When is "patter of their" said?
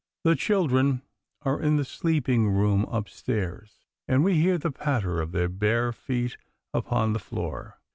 4.71-5.47